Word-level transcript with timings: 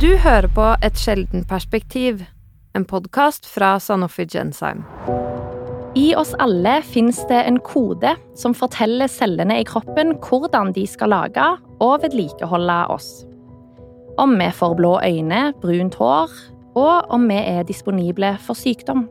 Du 0.00 0.14
hører 0.16 0.46
på 0.48 0.64
Et 0.80 0.96
sjelden 0.96 1.42
perspektiv, 1.44 2.22
en 2.72 2.86
podkast 2.88 3.44
fra 3.44 3.74
Sanofi 3.84 4.24
Genzyme. 4.24 4.80
I 5.92 6.14
oss 6.16 6.30
alle 6.40 6.78
fins 6.88 7.18
det 7.28 7.42
en 7.44 7.58
kode 7.60 8.14
som 8.32 8.54
forteller 8.56 9.12
cellene 9.12 9.58
i 9.60 9.66
kroppen 9.68 10.14
hvordan 10.24 10.72
de 10.72 10.86
skal 10.88 11.12
lage 11.12 11.48
og 11.84 12.00
vedlikeholde 12.06 12.78
oss. 12.94 13.10
Om 14.16 14.38
vi 14.40 14.46
får 14.56 14.78
blå 14.78 14.94
øyne, 15.04 15.42
brunt 15.60 15.98
hår, 16.00 16.32
og 16.80 17.12
om 17.12 17.28
vi 17.28 17.36
er 17.36 17.68
disponible 17.68 18.38
for 18.46 18.56
sykdom. 18.56 19.04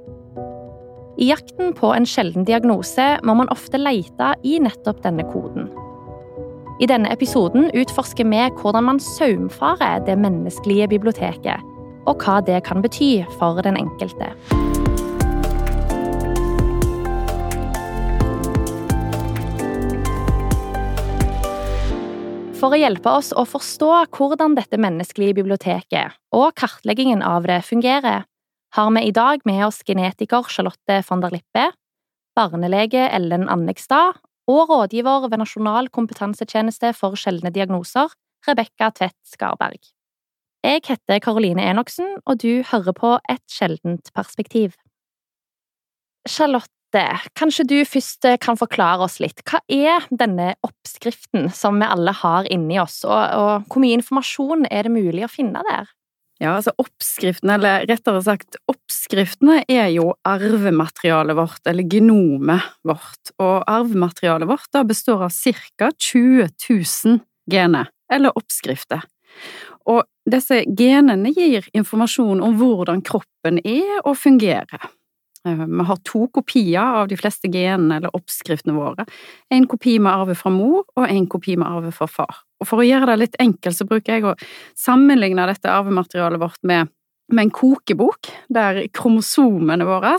I 1.21 1.29
jakten 1.29 1.77
på 1.77 1.93
en 1.93 2.09
sjelden 2.09 2.49
diagnose 2.49 3.11
må 3.21 3.37
man 3.37 3.53
ofte 3.53 3.77
lete 3.77 4.33
i 4.41 4.57
nettopp 4.57 5.05
denne 5.05 5.27
koden. 5.29 5.69
I 6.79 6.87
denne 6.87 7.09
episoden 7.11 7.65
utforsker 7.75 8.23
vi 8.31 8.45
hvordan 8.61 8.85
man 8.87 8.99
saumfarer 9.03 9.99
det 10.07 10.13
menneskelige 10.15 10.85
biblioteket, 10.93 11.59
og 12.07 12.23
hva 12.23 12.37
det 12.39 12.61
kan 12.63 12.79
bety 12.79 13.25
for 13.35 13.59
den 13.65 13.75
enkelte. 13.75 14.29
For 22.59 22.71
å 22.71 22.79
hjelpe 22.79 23.11
oss 23.11 23.33
å 23.35 23.43
forstå 23.43 23.91
hvordan 24.15 24.55
dette 24.55 24.79
menneskelige 24.79 25.35
biblioteket 25.41 26.15
og 26.31 26.55
kartleggingen 26.59 27.19
av 27.19 27.43
det 27.47 27.59
fungerer, 27.67 28.23
har 28.75 28.89
vi 28.95 29.03
i 29.03 29.11
dag 29.11 29.43
med 29.43 29.65
oss 29.67 29.83
genetiker 29.83 30.47
Charlotte 30.47 31.01
van 31.09 31.27
der 31.27 31.35
Lippe, 31.35 31.69
barnelege 32.39 33.03
Ellen 33.11 33.49
Annekstad 33.51 34.15
og 34.49 34.69
rådgiver 34.71 35.29
ved 35.29 35.37
Nasjonal 35.43 35.91
kompetansetjeneste 35.93 36.91
for 36.97 37.17
sjeldne 37.19 37.51
diagnoser, 37.53 38.09
Rebekka 38.47 38.89
Tvedt 38.97 39.17
Skarberg. 39.27 39.81
Jeg 40.65 40.81
heter 40.87 41.21
Karoline 41.23 41.63
Enoksen, 41.69 42.17
og 42.25 42.41
du 42.41 42.63
hører 42.71 42.95
på 42.95 43.15
Et 43.29 43.43
sjeldent 43.51 44.09
perspektiv. 44.15 44.73
Charlotte, 46.27 47.05
kanskje 47.37 47.63
du 47.69 47.77
først 47.85 48.25
kan 48.41 48.57
forklare 48.59 49.05
oss 49.05 49.19
litt. 49.23 49.43
Hva 49.47 49.61
er 49.69 50.07
denne 50.09 50.55
oppskriften 50.65 51.47
som 51.53 51.79
vi 51.79 51.87
alle 51.87 52.11
har 52.11 52.49
inni 52.51 52.79
oss, 52.81 53.03
og, 53.05 53.15
og 53.15 53.69
hvor 53.69 53.85
mye 53.85 53.99
informasjon 54.01 54.67
er 54.71 54.89
det 54.89 54.95
mulig 54.97 55.23
å 55.27 55.31
finne 55.31 55.63
der? 55.69 55.93
Ja, 56.39 56.53
altså 56.55 56.71
oppskriftene, 56.79 57.57
eller 57.57 57.83
rettere 57.89 58.21
sagt 58.23 58.55
oppskriftene, 58.71 59.57
er 59.67 59.89
jo 59.91 60.13
arvematerialet 60.27 61.35
vårt, 61.35 61.59
eller 61.67 61.83
genomet 61.91 62.63
vårt. 62.87 63.33
Og 63.43 63.65
arvematerialet 63.67 64.47
vårt 64.47 64.69
da 64.71 64.85
består 64.87 65.25
av 65.27 65.35
ca. 65.35 65.89
20 65.91 66.47
000 66.69 67.19
gener, 67.51 67.91
eller 68.11 68.39
oppskrifter. 68.39 69.03
Og 69.89 70.05
disse 70.29 70.61
genene 70.77 71.33
gir 71.35 71.67
informasjon 71.75 72.39
om 72.45 72.55
hvordan 72.59 73.03
kroppen 73.03 73.59
er 73.65 73.99
og 74.05 74.15
fungerer. 74.21 74.87
Eh, 75.47 75.65
vi 75.65 75.85
har 75.91 76.03
to 76.07 76.27
kopier 76.31 76.99
av 77.01 77.07
de 77.11 77.17
fleste 77.19 77.51
genene 77.51 77.99
eller 77.99 78.15
oppskriftene 78.15 78.75
våre. 78.75 79.05
En 79.51 79.67
kopi 79.67 79.97
med 79.99 80.13
arve 80.13 80.39
fra 80.39 80.51
mor, 80.53 80.85
og 80.95 81.07
en 81.07 81.27
kopi 81.27 81.59
med 81.59 81.67
arve 81.67 81.91
fra 81.95 82.07
far. 82.07 82.45
Og 82.59 82.67
for 82.67 82.81
å 82.81 82.87
gjøre 82.87 83.11
det 83.11 83.19
litt 83.21 83.37
enkelt, 83.39 83.77
så 83.77 83.87
bruker 83.87 84.17
jeg 84.17 84.27
å 84.27 84.37
sammenligne 84.77 85.47
dette 85.49 85.71
arvematerialet 85.71 86.41
vårt 86.41 86.59
med, 86.67 86.91
med 87.31 87.47
en 87.47 87.53
kokebok, 87.55 88.31
der 88.51 88.81
kromosomene 88.95 89.87
våre, 89.87 90.17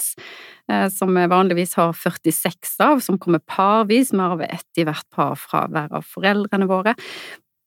eh, 0.71 0.87
som 0.95 1.13
vi 1.17 1.27
vanligvis 1.31 1.77
har 1.81 1.93
46 1.97 2.79
av, 2.87 3.05
som 3.05 3.21
kommer 3.21 3.45
parvis, 3.45 4.15
vi 4.15 4.25
arver 4.25 4.57
ett 4.57 4.81
i 4.81 4.89
hvert 4.89 5.07
par 5.15 5.37
fra 5.41 5.67
hver 5.69 5.93
av 6.01 6.09
foreldrene 6.09 6.69
våre, 6.71 6.97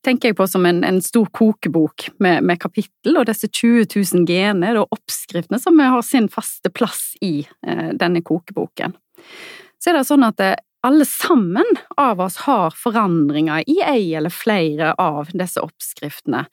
tenker 0.03 0.31
jeg 0.31 0.38
på 0.38 0.47
som 0.49 0.66
en, 0.67 0.81
en 0.83 0.99
stor 1.03 1.29
kokebok 1.31 2.09
med, 2.23 2.44
med, 2.44 2.59
kapittel, 2.59 3.17
og 3.19 3.27
disse 3.29 3.47
20 3.47 3.88
000 3.94 4.27
genene 4.27 4.73
og 4.81 4.97
oppskriftene 4.97 5.61
som 5.61 5.79
har 5.79 6.01
sin 6.05 6.27
faste 6.33 6.73
plass 6.73 7.13
i 7.23 7.45
eh, 7.45 7.89
denne 7.99 8.23
kokeboken. 8.25 8.97
Så 9.79 9.91
er 9.91 10.00
det 10.00 10.07
sånn 10.07 10.25
at 10.28 10.39
det, 10.39 10.53
alle 10.83 11.05
sammen 11.07 11.66
av 11.97 12.19
oss 12.21 12.38
har 12.44 12.73
forandringer 12.75 13.63
i 13.71 13.77
ei 13.88 14.13
eller 14.16 14.33
flere 14.33 14.94
av 14.99 15.29
disse 15.31 15.61
oppskriftene. 15.63 16.44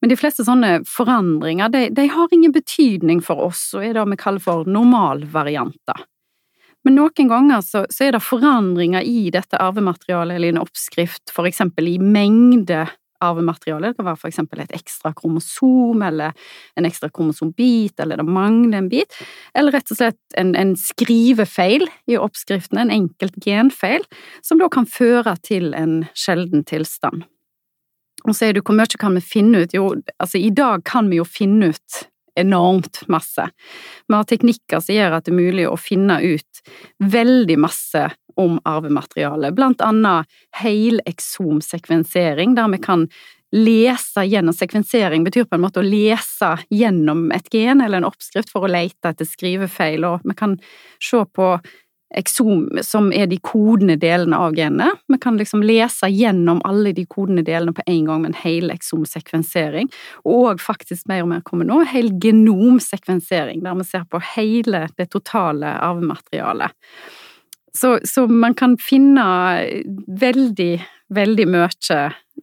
Men 0.00 0.10
de 0.10 0.18
fleste 0.18 0.42
sånne 0.46 0.80
forandringer, 0.90 1.70
de, 1.70 1.84
de 1.94 2.08
har 2.10 2.34
ingen 2.34 2.54
betydning 2.54 3.22
for 3.22 3.46
oss 3.46 3.68
og 3.78 3.86
er 3.86 3.94
det 3.94 4.06
vi 4.10 4.18
kaller 4.18 4.42
for 4.42 4.66
normalvarianter. 4.66 6.02
Men 6.86 6.98
noen 6.98 7.30
ganger 7.30 7.62
så, 7.66 7.84
så, 7.90 8.08
er 8.08 8.14
det 8.14 8.22
forandringer 8.26 9.06
i 9.06 9.30
dette 9.34 9.58
arvematerialet 9.58 10.36
eller 10.36 10.50
i 10.50 10.54
en 10.54 10.62
oppskrift, 10.62 11.30
for 11.34 11.46
eksempel 11.46 11.88
i 11.90 11.96
mengde 12.02 12.84
arvemateriale. 13.24 13.92
Det 13.92 14.00
kan 14.00 14.08
være 14.08 14.30
eksempel 14.30 14.62
et 14.64 14.74
ekstra 14.76 15.12
kromosom, 15.16 16.02
eller 16.06 16.34
en 16.76 16.88
ekstra 16.88 17.10
kromosombit, 17.10 17.98
eller 18.00 18.20
det 18.20 18.26
mangler 18.26 18.80
en 18.80 18.90
bit. 18.92 19.20
Eller 19.54 19.76
rett 19.76 19.92
og 19.92 20.00
slett 20.00 20.38
en, 20.40 20.54
en 20.58 20.74
skrivefeil 20.80 21.86
i 22.10 22.18
oppskriften, 22.20 22.80
en 22.80 22.94
enkelt 22.94 23.38
genfeil, 23.44 24.04
som 24.42 24.60
da 24.62 24.70
kan 24.72 24.88
føre 24.88 25.36
til 25.46 25.72
en 25.76 26.04
sjelden 26.14 26.66
tilstand. 26.66 27.24
Og 28.26 28.34
så 28.34 28.48
er 28.48 28.56
det 28.56 28.64
hvor 28.66 28.74
mye 28.74 28.98
kan 28.98 29.14
vi 29.14 29.22
finne 29.22 29.64
ut? 29.64 29.74
Jo, 29.76 29.92
altså 30.18 30.40
i 30.40 30.50
dag 30.50 30.84
kan 30.88 31.10
vi 31.12 31.20
jo 31.20 31.26
finne 31.28 31.70
ut 31.74 32.06
enormt 32.36 33.02
masse. 33.08 33.48
Vi 34.08 34.14
har 34.14 34.28
teknikker 34.28 34.82
som 34.84 34.96
gjør 34.96 35.16
at 35.16 35.26
det 35.26 35.32
er 35.32 35.38
mulig 35.40 35.66
å 35.68 35.78
finne 35.80 36.18
ut 36.20 36.62
veldig 37.00 37.56
masse 37.64 38.02
om 38.36 38.58
arvematerialet, 38.68 39.54
blant 39.56 39.80
annet 39.84 40.26
heleksomsekvensering, 40.60 42.54
der 42.56 42.68
vi 42.74 42.82
kan 42.84 43.08
lese 43.56 44.24
gjennom 44.26 44.54
Sekvensering 44.54 45.24
betyr 45.24 45.46
på 45.46 45.56
en 45.56 45.64
måte 45.64 45.80
å 45.80 45.86
lese 45.86 46.56
gjennom 46.70 47.30
et 47.32 47.48
gen 47.52 47.80
eller 47.80 48.02
en 48.02 48.08
oppskrift 48.08 48.50
for 48.52 48.66
å 48.66 48.70
lete 48.70 49.12
etter 49.12 49.28
skrivefeil, 49.28 50.04
og 50.04 50.26
vi 50.26 50.36
kan 50.36 50.56
se 51.02 51.22
på 51.32 51.54
eksom, 52.16 52.68
som 52.86 53.08
er 53.12 53.26
de 53.26 53.38
kodende 53.42 53.96
delene 53.98 54.38
av 54.38 54.54
genene. 54.54 54.92
Vi 55.10 55.18
kan 55.22 55.38
liksom 55.38 55.64
lese 55.66 56.08
gjennom 56.12 56.60
alle 56.64 56.92
de 56.94 57.02
kodende 57.10 57.42
delene 57.46 57.74
på 57.74 57.82
en 57.86 58.04
gang 58.06 58.22
med 58.22 58.32
en 58.32 58.40
hel 58.44 58.70
eksomsekvensering, 58.74 59.90
og 60.24 60.62
faktisk 60.62 61.08
mer 61.10 61.24
og 61.24 61.32
mer 61.34 61.44
kommer 61.46 61.68
nå, 61.68 61.82
hel 61.90 62.12
genomsekvensering, 62.22 63.62
der 63.66 63.78
vi 63.80 63.88
ser 63.88 64.06
på 64.10 64.22
hele 64.36 64.86
det 64.96 65.10
totale 65.14 65.76
arvematerialet. 65.82 66.74
Så, 67.76 67.98
så, 68.08 68.24
man 68.26 68.54
kan 68.56 68.78
finne 68.80 69.24
veldig, 70.20 70.72
veldig 71.14 71.46
mye 71.52 71.68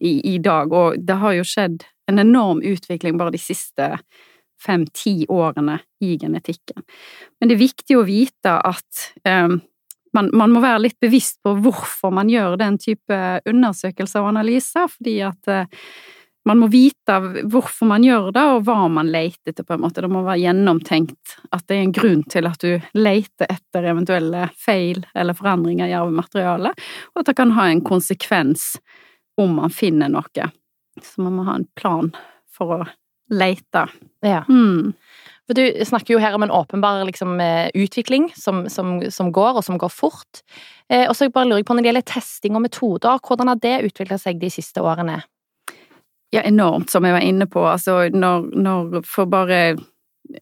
i, 0.00 0.12
i, 0.34 0.38
dag, 0.38 0.72
og 0.72 1.00
det 1.02 1.18
har 1.18 1.34
jo 1.38 1.46
skjedd 1.48 1.82
en 2.10 2.20
enorm 2.22 2.62
utvikling 2.62 3.18
bare 3.18 3.34
de 3.34 3.40
siste 3.42 3.90
fem-ti 4.64 5.24
årene 5.32 5.80
i 6.04 6.14
genetikken. 6.20 6.84
Men 7.38 7.50
det 7.50 7.56
er 7.56 7.64
viktig 7.64 7.98
å 7.98 8.06
vite 8.06 8.54
at 8.54 9.06
um, 9.28 9.58
man, 10.14 10.30
man, 10.32 10.54
må 10.54 10.62
være 10.62 10.86
litt 10.86 10.98
bevisst 11.02 11.40
på 11.44 11.56
hvorfor 11.64 12.14
man 12.14 12.30
gjør 12.30 12.56
den 12.60 12.78
type 12.80 13.20
undersøkelser 13.50 14.22
og 14.22 14.30
analyser, 14.34 14.88
fordi 14.92 15.18
at 15.26 15.50
uh, 15.50 15.88
man 16.44 16.60
må 16.60 16.68
vite 16.72 17.16
hvorfor 17.50 17.88
man 17.88 18.04
gjør 18.04 18.30
det, 18.34 18.42
og 18.52 18.64
hva 18.66 18.88
man 18.92 19.10
leter 19.12 19.52
etter, 19.52 19.64
på 19.64 19.76
en 19.76 19.84
måte. 19.84 20.02
Det 20.04 20.10
må 20.12 20.24
være 20.26 20.42
gjennomtenkt 20.42 21.36
at 21.50 21.64
det 21.68 21.78
er 21.78 21.86
en 21.86 21.94
grunn 21.96 22.24
til 22.30 22.48
at 22.50 22.60
du 22.60 22.98
leter 22.98 23.48
etter 23.48 23.88
eventuelle 23.94 24.48
feil 24.60 25.04
eller 25.14 25.36
forandringer 25.38 25.88
i 25.88 25.96
arvematerialet, 25.96 26.84
og 27.14 27.22
at 27.22 27.30
det 27.30 27.38
kan 27.40 27.54
ha 27.56 27.70
en 27.70 27.84
konsekvens 27.84 28.74
om 29.40 29.56
man 29.56 29.72
finner 29.72 30.12
noe. 30.12 30.50
Så 31.02 31.24
man 31.24 31.38
må 31.38 31.48
ha 31.48 31.56
en 31.58 31.68
plan 31.78 32.12
for 32.54 32.76
å 32.76 32.82
lete. 33.32 33.88
Ja. 34.22 34.44
Mm. 34.48 34.92
For 35.44 35.56
Du 35.56 35.84
snakker 35.84 36.14
jo 36.14 36.20
her 36.22 36.36
om 36.36 36.44
en 36.44 36.52
åpenbar 36.54 37.02
liksom, 37.04 37.40
eh, 37.40 37.70
utvikling 37.74 38.30
som, 38.36 38.68
som, 38.68 38.96
som, 39.10 39.32
går, 39.32 39.58
og 39.58 39.64
som 39.64 39.78
går 39.80 39.92
fort. 39.92 40.44
Eh, 40.88 41.08
og 41.08 41.16
så 41.16 41.28
bare 41.32 41.48
lurer 41.48 41.60
jeg 41.60 41.68
på 41.68 41.76
Når 41.76 41.84
det 41.84 41.90
gjelder 41.90 42.08
testing 42.14 42.56
og 42.56 42.64
metoder, 42.64 43.20
hvordan 43.20 43.52
har 43.52 43.60
det 43.60 43.76
utvikla 43.90 44.18
seg 44.20 44.40
de 44.40 44.52
siste 44.52 44.80
årene? 44.80 45.20
Ja, 46.34 46.42
enormt, 46.42 46.90
som 46.90 47.04
jeg 47.06 47.14
var 47.14 47.22
inne 47.22 47.46
på. 47.46 47.62
Altså, 47.62 48.08
når, 48.10 48.48
når 48.58 49.04
for 49.06 49.30
bare 49.30 49.76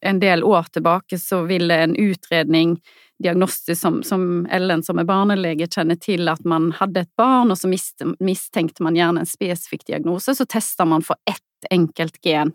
en 0.00 0.20
del 0.22 0.44
år 0.46 0.70
tilbake 0.72 1.18
så 1.20 1.42
ville 1.44 1.76
en 1.84 1.96
utredning 1.98 2.78
diagnostisk 3.22 3.76
som, 3.80 3.98
som, 4.02 4.46
Ellen, 4.50 4.80
som 4.82 4.98
er 4.98 5.06
barnelege, 5.06 5.68
kjenner 5.68 5.98
til 6.00 6.32
at 6.32 6.46
man 6.48 6.70
hadde 6.78 7.04
et 7.04 7.12
barn, 7.18 7.52
og 7.52 7.60
så 7.60 7.68
mistenkte 7.68 8.86
man 8.86 8.96
gjerne 8.96 9.22
en 9.22 9.28
spesifikk 9.28 9.84
diagnose, 9.90 10.32
så 10.34 10.48
tester 10.48 10.88
man 10.88 11.04
for 11.04 11.20
ett 11.28 11.68
enkelt 11.70 12.16
gen 12.24 12.54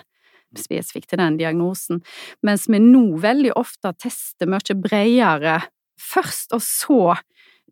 spesifikt 0.57 1.11
til 1.11 1.21
den 1.21 1.37
diagnosen, 1.37 2.01
mens 2.41 2.65
vi 2.71 2.81
nå 2.81 3.19
veldig 3.21 3.53
ofte 3.59 3.93
tester 4.01 4.49
mye 4.49 4.81
bredere 4.81 5.59
først, 6.01 6.57
og 6.57 6.63
så 6.65 7.01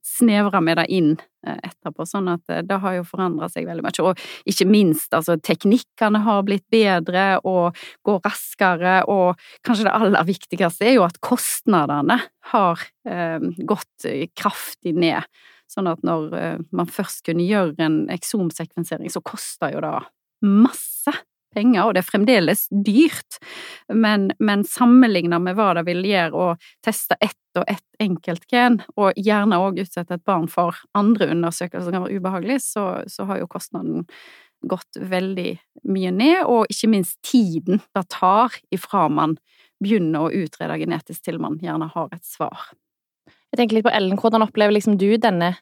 snevra 0.05 0.61
vi 0.61 0.75
det 0.77 0.85
inn 0.93 1.11
eh, 1.17 1.57
etterpå, 1.57 2.05
sånn 2.07 2.29
at 2.35 2.53
eh, 2.53 2.61
det 2.65 2.77
har 2.83 2.97
jo 2.99 3.07
forandra 3.07 3.49
seg 3.51 3.67
veldig 3.69 3.85
mye. 3.85 4.05
Og 4.05 4.51
ikke 4.51 4.67
minst, 4.69 5.09
altså, 5.17 5.37
teknikkene 5.41 6.21
har 6.27 6.45
blitt 6.47 6.65
bedre 6.73 7.25
og 7.43 7.79
går 8.05 8.21
raskere, 8.25 8.99
og 9.11 9.41
kanskje 9.65 9.89
det 9.89 9.95
aller 9.97 10.29
viktigste 10.29 10.87
er 10.87 10.97
jo 10.99 11.07
at 11.07 11.19
kostnadene 11.25 12.19
har 12.53 12.87
eh, 13.09 13.51
gått 13.65 14.09
kraftig 14.37 14.95
ned. 14.97 15.25
Sånn 15.71 15.89
at 15.89 16.03
når 16.05 16.35
eh, 16.37 16.59
man 16.75 16.89
først 16.89 17.25
kunne 17.25 17.45
gjøre 17.45 17.87
en 17.87 18.03
eksomsekvensering, 18.13 19.09
så 19.09 19.23
koster 19.25 19.73
jo 19.73 19.81
det 19.83 19.95
masse 20.45 21.13
penger, 21.55 21.81
og 21.85 21.95
det 21.95 22.03
er 22.03 22.09
fremdeles 22.09 22.65
dyrt, 22.85 23.39
men, 23.93 24.29
men 24.39 24.65
sammenlignet 24.67 25.43
med 25.43 25.57
hva 25.57 25.71
det 25.79 25.85
vil 25.87 26.03
gjøre 26.07 26.45
å 26.45 26.47
teste 26.85 27.17
ett 27.23 27.59
og 27.59 27.63
ett 27.71 27.85
enkeltgen, 28.03 28.81
og 28.99 29.15
gjerne 29.15 29.59
òg 29.63 29.79
utsette 29.85 30.17
et 30.17 30.25
barn 30.27 30.49
for 30.51 30.75
andre 30.97 31.29
undersøkelser 31.31 31.87
som 31.87 31.95
kan 31.95 32.05
være 32.05 32.19
ubehagelige, 32.19 32.63
så, 32.65 32.87
så 33.07 33.27
har 33.29 33.39
jo 33.39 33.51
kostnaden 33.51 34.03
gått 34.65 34.97
veldig 34.99 35.51
mye 35.91 36.11
ned, 36.11 36.39
og 36.49 36.71
ikke 36.71 36.91
minst 36.91 37.19
tiden 37.25 37.81
det 37.95 38.07
tar 38.13 38.55
ifra 38.73 39.07
man 39.11 39.37
begynner 39.83 40.25
å 40.25 40.33
utrede 40.33 40.79
genetisk 40.81 41.27
til 41.27 41.39
man 41.43 41.59
gjerne 41.61 41.89
har 41.91 42.11
et 42.15 42.25
svar. 42.25 42.71
Jeg 43.51 43.59
tenker 43.59 43.77
litt 43.77 43.87
på 43.87 43.93
Ellen, 43.93 44.17
hvordan 44.19 44.43
opplever 44.43 44.75
liksom 44.75 44.97
du 44.99 45.13
denne 45.21 45.53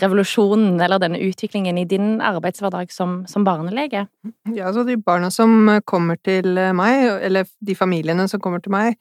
revolusjonen 0.00 0.80
eller 0.80 1.00
denne 1.02 1.20
utviklingen 1.24 1.78
i 1.80 1.86
din 1.88 2.20
arbeidshverdag 2.24 2.92
som, 2.92 3.22
som 3.30 3.44
barnelege? 3.46 4.06
Ja, 4.50 4.68
altså 4.70 4.84
de 4.88 4.96
barna 4.96 5.30
som 5.34 5.70
kommer 5.88 6.20
til 6.22 6.58
meg, 6.76 7.06
eller 7.26 7.48
de 7.60 7.76
familiene 7.78 8.28
som 8.30 8.42
kommer 8.42 8.62
til 8.64 8.74
meg, 8.74 8.98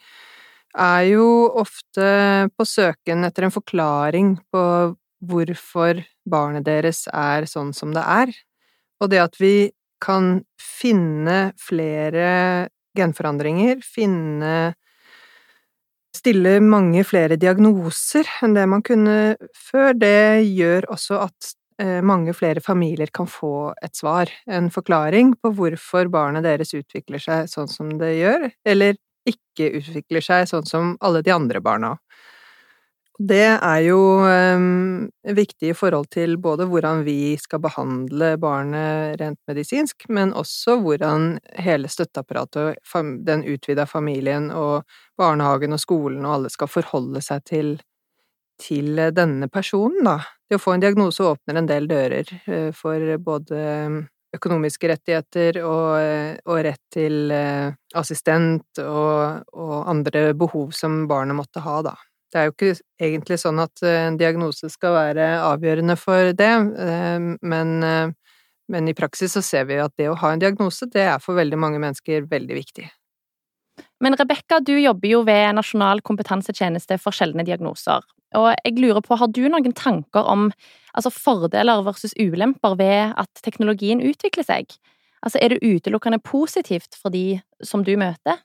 er 0.74 1.06
jo 1.12 1.28
ofte 1.62 2.08
på 2.58 2.66
søken 2.66 3.28
etter 3.28 3.48
en 3.48 3.54
forklaring 3.54 4.36
på 4.52 4.64
hvorfor 5.24 6.02
barnet 6.30 6.66
deres 6.66 7.06
er 7.14 7.48
sånn 7.50 7.72
som 7.76 7.94
det 7.96 8.04
er. 8.04 8.34
Og 9.02 9.12
det 9.14 9.22
at 9.22 9.38
vi 9.40 9.72
kan 10.04 10.42
finne 10.60 11.54
flere 11.62 12.70
genforandringer, 12.98 13.82
finne 13.86 14.74
Stille 16.14 16.60
mange 16.62 17.02
flere 17.08 17.38
diagnoser 17.42 18.28
enn 18.46 18.54
det 18.54 18.66
man 18.70 18.84
kunne 18.86 19.36
før, 19.58 19.96
det 19.98 20.46
gjør 20.46 20.86
også 20.94 21.18
at 21.26 21.54
eh, 21.82 22.02
mange 22.06 22.36
flere 22.38 22.62
familier 22.62 23.10
kan 23.14 23.30
få 23.30 23.72
et 23.82 23.96
svar, 23.98 24.30
en 24.46 24.70
forklaring 24.74 25.34
på 25.42 25.54
hvorfor 25.58 26.12
barnet 26.14 26.46
deres 26.46 26.76
utvikler 26.78 27.24
seg 27.24 27.50
sånn 27.50 27.72
som 27.72 27.90
det 27.98 28.14
gjør, 28.20 28.48
eller 28.66 29.00
ikke 29.30 29.72
utvikler 29.80 30.24
seg 30.24 30.48
sånn 30.52 30.70
som 30.70 30.94
alle 31.02 31.24
de 31.26 31.34
andre 31.34 31.62
barna. 31.64 31.96
Det 33.20 33.46
er 33.46 33.80
jo 33.86 33.98
um, 34.26 35.10
viktig 35.38 35.70
i 35.70 35.76
forhold 35.78 36.08
til 36.10 36.34
både 36.42 36.66
hvordan 36.66 37.04
vi 37.06 37.36
skal 37.38 37.62
behandle 37.62 38.32
barnet 38.42 39.20
rent 39.22 39.38
medisinsk, 39.48 40.08
men 40.10 40.32
også 40.34 40.80
hvordan 40.82 41.36
hele 41.62 41.92
støtteapparatet, 41.94 42.80
den 43.22 43.44
utvida 43.46 43.86
familien 43.86 44.50
og 44.50 44.82
barnehagen 45.18 45.78
og 45.78 45.82
skolen 45.84 46.26
og 46.26 46.40
alle 46.40 46.50
skal 46.50 46.72
forholde 46.74 47.22
seg 47.22 47.44
til, 47.46 47.70
til 48.58 48.98
denne 49.14 49.48
personen, 49.48 50.02
da. 50.10 50.18
Det 50.50 50.58
å 50.58 50.64
få 50.64 50.74
en 50.74 50.82
diagnose 50.82 51.22
åpner 51.26 51.60
en 51.62 51.70
del 51.70 51.86
dører 51.92 52.34
uh, 52.48 52.72
for 52.74 53.14
både 53.22 53.60
økonomiske 54.34 54.90
rettigheter 54.90 55.60
og, 55.62 56.42
og 56.50 56.64
rett 56.66 56.82
til 56.90 57.30
assistent 57.30 58.82
og, 58.82 59.46
og 59.54 59.76
andre 59.92 60.32
behov 60.34 60.72
som 60.74 61.04
barnet 61.06 61.38
måtte 61.38 61.62
ha, 61.62 61.76
da. 61.86 61.94
Det 62.34 62.42
er 62.42 62.50
jo 62.50 62.54
ikke 62.56 62.74
egentlig 63.06 63.38
sånn 63.38 63.62
at 63.62 63.84
eh, 63.86 64.08
en 64.08 64.18
diagnose 64.18 64.70
skal 64.74 64.96
være 64.96 65.28
avgjørende 65.46 65.96
for 66.02 66.34
det, 66.34 66.50
eh, 66.82 67.28
men, 67.46 67.74
eh, 67.86 68.40
men 68.74 68.90
i 68.90 68.96
praksis 68.98 69.36
så 69.38 69.44
ser 69.46 69.68
vi 69.70 69.78
at 69.84 69.94
det 70.02 70.10
å 70.10 70.18
ha 70.18 70.32
en 70.34 70.42
diagnose, 70.42 70.90
det 70.90 71.06
er 71.06 71.22
for 71.22 71.38
veldig 71.38 71.60
mange 71.62 71.82
mennesker 71.84 72.26
veldig 72.32 72.58
viktig. 72.58 72.88
Men 74.02 74.18
Rebekka, 74.18 74.60
du 74.66 74.74
jobber 74.74 75.10
jo 75.12 75.22
ved 75.28 75.54
Nasjonal 75.60 76.02
kompetansetjeneste 76.06 76.98
for 77.02 77.16
sjeldne 77.16 77.46
diagnoser. 77.46 78.02
Og 78.38 78.50
jeg 78.66 78.82
lurer 78.82 79.02
på, 79.06 79.18
har 79.18 79.30
du 79.30 79.44
noen 79.46 79.76
tanker 79.78 80.26
om 80.30 80.50
altså 80.98 81.14
fordeler 81.14 81.86
versus 81.86 82.16
ulemper 82.18 82.76
ved 82.82 83.14
at 83.14 83.46
teknologien 83.46 84.02
utvikler 84.02 84.46
seg? 84.48 84.74
Altså, 85.24 85.40
er 85.40 85.54
det 85.54 85.64
utelukkende 85.64 86.20
positivt 86.20 86.98
for 87.00 87.14
de 87.14 87.40
som 87.64 87.86
du 87.86 87.94
møter? 87.98 88.42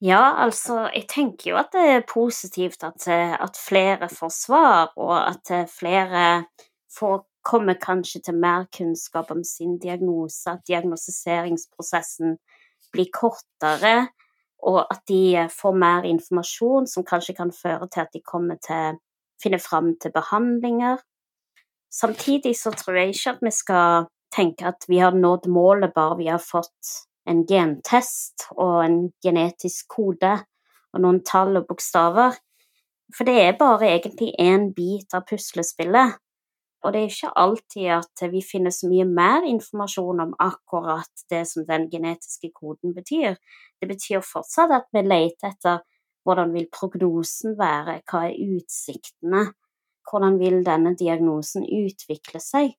Ja, 0.00 0.34
altså, 0.40 0.86
jeg 0.94 1.04
tenker 1.12 1.50
jo 1.50 1.56
at 1.60 1.74
det 1.74 1.82
er 1.94 2.06
positivt 2.08 2.84
at, 2.84 3.04
eh, 3.08 3.34
at 3.36 3.58
flere 3.68 4.08
får 4.08 4.30
svar, 4.32 4.92
og 4.96 5.12
at 5.28 5.50
eh, 5.52 5.66
flere 5.68 6.44
får 6.98 7.26
komme 7.44 7.74
kanskje 7.74 8.22
til 8.24 8.38
mer 8.40 8.64
kunnskap 8.76 9.30
om 9.30 9.44
sin 9.44 9.78
diagnose, 9.78 10.50
at 10.50 10.64
diagnostiseringsprosessen 10.68 12.38
blir 12.92 13.12
kortere, 13.12 14.08
og 14.64 14.86
at 14.90 15.04
de 15.08 15.36
eh, 15.36 15.52
får 15.52 15.76
mer 15.76 16.08
informasjon 16.08 16.88
som 16.88 17.04
kanskje 17.04 17.36
kan 17.36 17.52
føre 17.52 17.88
til 17.92 18.00
at 18.00 18.12
de 18.16 18.24
kommer 18.24 18.56
til 18.64 18.96
finne 19.42 19.60
fram 19.60 19.94
til 20.00 20.12
behandlinger. 20.12 20.96
Samtidig 21.92 22.56
så 22.56 22.72
tror 22.72 22.96
jeg 22.96 23.14
ikke 23.14 23.36
at 23.36 23.44
vi 23.44 23.52
skal 23.52 24.08
tenke 24.32 24.66
at 24.68 24.84
vi 24.88 25.00
har 25.00 25.16
nådd 25.16 25.48
målet 25.48 25.94
bare 25.94 26.16
vi 26.16 26.28
har 26.28 26.40
fått 26.40 27.09
en 27.28 27.44
gentest 27.48 28.46
og 28.56 28.84
en 28.84 29.00
genetisk 29.22 29.90
kode 29.96 30.32
og 30.94 31.02
noen 31.04 31.20
tall 31.26 31.60
og 31.60 31.68
bokstaver. 31.68 32.38
For 33.16 33.26
det 33.26 33.36
er 33.42 33.58
bare 33.58 33.90
egentlig 33.90 34.32
én 34.38 34.70
bit 34.74 35.14
av 35.14 35.26
puslespillet. 35.28 36.18
Og 36.80 36.94
det 36.94 37.00
er 37.00 37.10
ikke 37.10 37.32
alltid 37.36 37.88
at 37.92 38.22
vi 38.32 38.40
finner 38.40 38.72
så 38.72 38.88
mye 38.88 39.04
mer 39.04 39.44
informasjon 39.44 40.22
om 40.24 40.36
akkurat 40.40 41.24
det 41.32 41.42
som 41.50 41.66
den 41.68 41.90
genetiske 41.92 42.52
koden 42.56 42.94
betyr. 42.96 43.36
Det 43.80 43.88
betyr 43.90 44.24
fortsatt 44.24 44.72
at 44.72 44.88
vi 44.94 45.04
leter 45.04 45.52
etter 45.52 45.82
hvordan 46.24 46.54
vil 46.54 46.68
prognosen 46.72 47.56
være, 47.58 48.00
hva 48.08 48.26
er 48.28 48.56
utsiktene, 48.56 49.44
hvordan 50.08 50.38
vil 50.40 50.60
denne 50.64 50.94
diagnosen 50.96 51.64
utvikle 51.64 52.40
seg? 52.44 52.72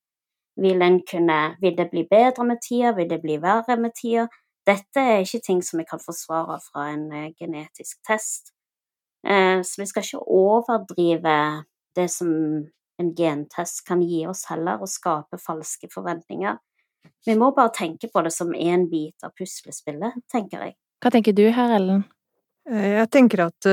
Vil, 0.61 0.83
kunne, 1.09 1.39
vil, 1.61 1.75
det 1.77 1.89
bli 1.89 2.03
bedre 2.09 2.45
med 2.45 2.61
tida, 2.61 2.91
vil 2.93 3.09
det 3.09 3.21
bli 3.23 3.39
verre 3.41 3.77
med 3.81 3.95
tida? 3.97 4.27
Dette 4.67 5.01
er 5.01 5.23
ikke 5.23 5.41
ting 5.41 5.61
som 5.65 5.81
vi 5.81 5.87
kan 5.89 6.01
forsvare 6.01 6.59
fra 6.67 6.91
en 6.91 7.07
uh, 7.09 7.31
genetisk 7.39 7.97
test. 8.05 8.53
Uh, 9.25 9.63
så 9.65 9.81
vi 9.81 9.87
skal 9.89 10.05
ikke 10.05 10.21
overdrive 10.21 11.37
det 11.97 12.07
som 12.13 12.29
en 13.01 13.09
gentest 13.17 13.81
kan 13.87 14.03
gi 14.05 14.21
oss 14.29 14.45
heller, 14.51 14.77
og 14.77 14.91
skape 14.91 15.41
falske 15.41 15.89
forventninger. 15.89 16.61
Vi 17.25 17.33
må 17.37 17.49
bare 17.57 17.73
tenke 17.73 18.11
på 18.13 18.21
det 18.21 18.33
som 18.35 18.53
én 18.53 18.85
bit 18.91 19.25
av 19.25 19.33
puslespillet, 19.33 20.21
tenker 20.29 20.67
jeg. 20.67 20.77
Hva 21.01 21.09
tenker 21.09 21.33
du 21.33 21.47
her, 21.49 21.73
Ellen? 21.79 22.03
Eh, 22.69 22.99
jeg 22.99 23.09
tenker 23.09 23.47
at, 23.47 23.69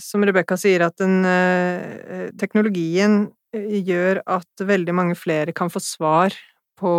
som 0.00 0.24
Rebekka 0.24 0.56
sier, 0.56 0.86
at 0.88 0.96
den, 1.02 1.20
teknologien 2.40 3.26
gjør 3.54 4.22
at 4.26 4.66
veldig 4.66 4.94
mange 4.96 5.16
flere 5.18 5.54
kan 5.56 5.70
få 5.72 5.82
svar 5.82 6.34
på 6.78 6.92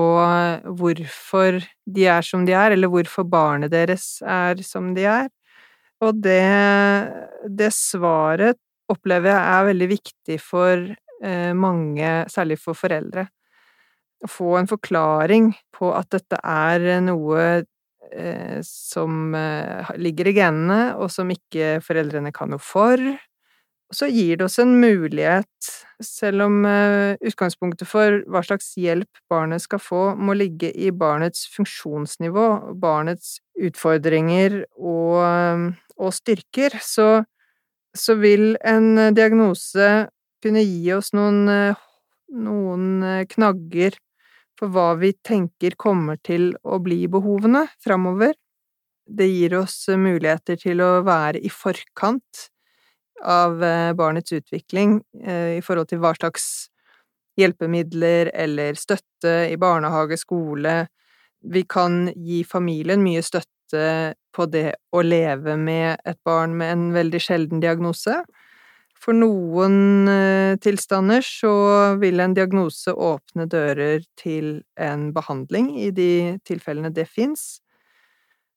hvorfor 0.79 1.59
de 1.85 2.05
er 2.07 2.23
som 2.23 2.45
de 2.47 2.55
er, 2.55 2.71
eller 2.75 2.91
hvorfor 2.91 3.27
barnet 3.27 3.73
deres 3.73 4.21
er 4.23 4.61
som 4.63 4.93
de 4.95 5.03
er. 5.09 5.27
Og 6.03 6.15
det, 6.23 6.43
det 7.47 7.71
svaret 7.75 8.59
opplever 8.91 9.31
jeg 9.31 9.53
er 9.57 9.69
veldig 9.69 9.87
viktig 9.89 10.39
for 10.43 10.89
eh, 11.23 11.53
mange, 11.57 12.11
særlig 12.31 12.59
for 12.61 12.77
foreldre. 12.77 13.25
Å 14.23 14.31
få 14.31 14.57
en 14.59 14.69
forklaring 14.69 15.51
på 15.75 15.91
at 15.95 16.11
dette 16.13 16.39
er 16.39 16.85
noe 17.03 17.45
eh, 18.11 18.59
som 18.65 19.33
eh, 19.37 19.95
ligger 20.01 20.31
i 20.31 20.35
genene, 20.37 20.81
og 20.99 21.09
som 21.13 21.31
ikke 21.33 21.79
foreldrene 21.85 22.33
kan 22.35 22.53
noe 22.53 22.63
for, 22.63 23.01
så 23.93 24.07
gir 24.09 24.37
det 24.37 24.47
oss 24.47 24.57
en 24.59 24.73
mulighet, 24.81 25.69
selv 26.03 26.47
om 26.47 26.65
uh, 26.65 27.15
utgangspunktet 27.23 27.87
for 27.87 28.23
hva 28.31 28.41
slags 28.45 28.73
hjelp 28.81 29.21
barnet 29.31 29.63
skal 29.63 29.81
få, 29.81 30.03
må 30.17 30.35
ligge 30.37 30.71
i 30.73 30.91
barnets 30.91 31.45
funksjonsnivå, 31.53 32.47
barnets 32.81 33.37
utfordringer 33.61 34.63
og, 34.75 35.21
uh, 35.21 35.67
og 36.01 36.15
styrker, 36.15 36.79
så, 36.81 37.09
så, 37.95 38.17
vil 38.19 38.55
en 38.65 39.13
diagnose 39.15 39.91
kunne 40.43 40.65
gi 40.65 40.91
oss 40.93 41.13
noen, 41.15 41.45
noen 42.35 42.89
knagger 43.31 43.95
for 44.59 44.71
hva 44.71 44.91
vi 44.99 45.13
tenker 45.25 45.77
kommer 45.79 46.19
til 46.23 46.51
å 46.63 46.79
bli 46.83 47.05
behovene 47.11 47.65
framover. 47.83 48.35
Det 49.05 49.27
gir 49.29 49.55
oss 49.61 49.77
muligheter 49.89 50.59
til 50.59 50.83
å 50.83 50.91
være 51.05 51.41
i 51.45 51.51
forkant 51.53 52.49
av 53.23 53.63
eh, 53.63 53.93
barnets 53.93 54.33
utvikling 54.33 54.99
eh, 55.23 55.57
i 55.57 55.61
forhold 55.63 55.89
til 55.91 56.01
hva 56.03 56.13
slags 56.17 56.69
hjelpemidler 57.39 58.31
eller 58.33 58.77
støtte 58.79 59.35
i 59.51 59.57
barnehage, 59.59 60.17
skole 60.19 60.85
Vi 61.45 61.61
kan 61.69 62.09
gi 62.15 62.43
familien 62.47 63.03
mye 63.03 63.21
støtte 63.21 64.15
på 64.33 64.45
det 64.49 64.75
å 64.91 65.01
leve 65.01 65.55
med 65.57 65.99
et 66.05 66.17
barn 66.25 66.55
med 66.57 66.71
en 66.71 66.85
veldig 66.93 67.21
sjelden 67.21 67.61
diagnose. 67.61 68.23
For 68.97 69.13
noen 69.13 70.07
eh, 70.09 70.55
tilstander 70.57 71.21
så 71.21 71.53
vil 72.01 72.23
en 72.23 72.33
diagnose 72.33 72.93
åpne 72.93 73.45
dører 73.51 74.01
til 74.17 74.63
en 74.79 75.11
behandling 75.13 75.75
i 75.77 75.91
de 75.93 76.37
tilfellene 76.47 76.93
det 76.95 77.05
fins. 77.11 77.59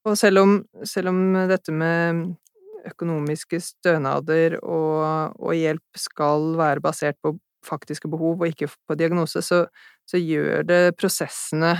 Og 0.08 0.16
selv 0.16 0.44
om, 0.44 0.54
selv 0.88 1.12
om 1.12 1.20
dette 1.50 1.74
med 1.74 2.38
økonomiske 2.86 3.60
stønader 3.62 4.58
og, 4.62 5.34
og, 5.38 5.52
hjelp 5.56 5.98
skal 5.98 6.52
være 6.58 6.84
basert 6.84 7.18
på 7.22 7.34
faktiske 7.66 8.08
behov 8.10 8.40
og 8.40 8.50
ikke 8.52 8.70
på 8.86 8.96
diagnose, 8.98 9.42
så, 9.42 9.64
så 10.06 10.20
gjør 10.20 10.62
det 10.68 10.82
prosessene 10.98 11.74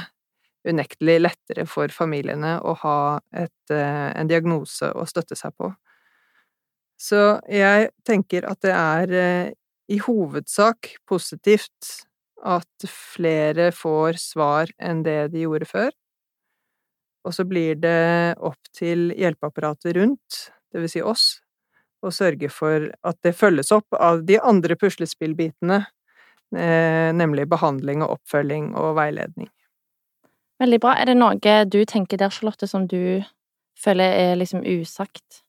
unektelig 0.69 1.21
lettere 1.23 1.65
for 1.71 1.93
familiene 1.95 2.59
å 2.61 2.75
ha 2.83 2.99
et, 3.33 3.71
eh, 3.73 4.11
en 4.19 4.29
diagnose 4.29 4.91
å 4.91 5.07
støtte 5.09 5.39
seg 5.39 5.55
på. 5.57 5.71
Så 6.99 7.39
jeg 7.47 7.93
tenker 8.07 8.45
at 8.51 8.61
det 8.67 8.75
er 8.75 9.15
eh, 9.15 9.53
i 9.89 10.01
hovedsak 10.03 10.97
positivt 11.09 11.95
at 12.45 12.89
flere 12.91 13.71
får 13.75 14.19
svar 14.21 14.71
enn 14.83 15.03
det 15.07 15.31
de 15.33 15.47
gjorde 15.47 15.71
før. 15.71 15.91
Og 17.27 17.35
så 17.35 17.45
blir 17.49 17.79
det 17.81 18.37
opp 18.45 18.71
til 18.77 19.11
hjelpeapparatet 19.17 19.97
rundt, 19.99 20.39
vil 20.75 20.91
si 20.91 21.03
oss, 21.03 21.41
og 22.05 22.15
sørge 22.15 22.51
for 22.53 22.91
at 23.07 23.19
det 23.27 23.35
følges 23.37 23.73
opp 23.75 23.97
av 23.99 24.23
de 24.29 24.39
andre 24.41 24.77
puslespillbitene, 24.79 25.81
eh, 26.57 27.11
nemlig 27.17 27.49
behandling 27.51 28.05
og 28.05 28.19
oppfølging 28.19 28.75
og 28.79 28.95
veiledning. 29.01 29.51
Veldig 30.59 30.81
bra. 30.83 30.95
Er 30.99 31.11
det 31.11 31.19
noe 31.19 31.59
du 31.71 31.85
tenker 31.87 32.19
der, 32.19 32.31
Charlotte, 32.35 32.67
som 32.67 32.87
du 32.91 33.25
føler 33.79 34.15
er 34.33 34.39
liksom 34.39 34.65
usagt? 34.67 35.43